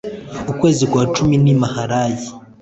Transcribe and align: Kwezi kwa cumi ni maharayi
Kwezi 0.59 0.87
kwa 0.91 1.03
cumi 1.15 1.37
ni 1.43 1.53
maharayi 1.61 2.29